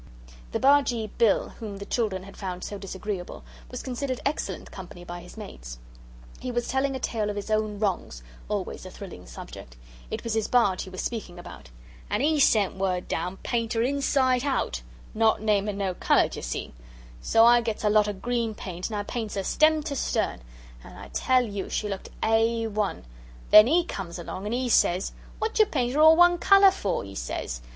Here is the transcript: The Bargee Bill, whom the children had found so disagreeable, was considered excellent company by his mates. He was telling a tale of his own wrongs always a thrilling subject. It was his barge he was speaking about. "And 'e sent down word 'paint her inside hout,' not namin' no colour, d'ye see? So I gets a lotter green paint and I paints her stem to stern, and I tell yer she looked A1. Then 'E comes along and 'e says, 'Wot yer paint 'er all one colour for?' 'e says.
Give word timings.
The 0.51 0.59
Bargee 0.59 1.11
Bill, 1.19 1.49
whom 1.59 1.77
the 1.77 1.85
children 1.85 2.23
had 2.23 2.35
found 2.35 2.63
so 2.63 2.79
disagreeable, 2.79 3.43
was 3.69 3.83
considered 3.83 4.19
excellent 4.25 4.71
company 4.71 5.03
by 5.05 5.21
his 5.21 5.37
mates. 5.37 5.77
He 6.39 6.49
was 6.51 6.67
telling 6.67 6.95
a 6.95 6.99
tale 6.99 7.29
of 7.29 7.35
his 7.35 7.51
own 7.51 7.77
wrongs 7.77 8.23
always 8.49 8.83
a 8.83 8.89
thrilling 8.89 9.27
subject. 9.27 9.77
It 10.09 10.23
was 10.23 10.33
his 10.33 10.47
barge 10.47 10.81
he 10.85 10.89
was 10.89 11.03
speaking 11.03 11.37
about. 11.37 11.69
"And 12.09 12.23
'e 12.23 12.39
sent 12.39 12.79
down 12.79 12.79
word 13.29 13.39
'paint 13.43 13.73
her 13.73 13.83
inside 13.83 14.41
hout,' 14.41 14.81
not 15.13 15.39
namin' 15.43 15.77
no 15.77 15.93
colour, 15.93 16.29
d'ye 16.29 16.41
see? 16.41 16.73
So 17.21 17.45
I 17.45 17.61
gets 17.61 17.83
a 17.83 17.89
lotter 17.91 18.13
green 18.13 18.55
paint 18.55 18.87
and 18.89 18.95
I 18.97 19.03
paints 19.03 19.35
her 19.35 19.43
stem 19.43 19.83
to 19.83 19.95
stern, 19.95 20.41
and 20.83 20.97
I 20.97 21.09
tell 21.09 21.45
yer 21.45 21.69
she 21.69 21.87
looked 21.87 22.09
A1. 22.23 23.03
Then 23.51 23.67
'E 23.67 23.85
comes 23.85 24.17
along 24.17 24.47
and 24.47 24.55
'e 24.55 24.67
says, 24.67 25.11
'Wot 25.39 25.59
yer 25.59 25.67
paint 25.67 25.95
'er 25.95 25.99
all 26.01 26.15
one 26.15 26.39
colour 26.39 26.71
for?' 26.71 27.05
'e 27.05 27.13
says. 27.13 27.61